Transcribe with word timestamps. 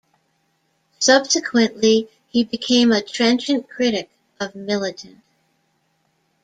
Subsequently, 0.97 2.09
he 2.29 2.43
became 2.43 2.91
a 2.91 3.03
trenchant 3.03 3.69
critic 3.69 4.09
of 4.39 4.55
Militant. 4.55 5.21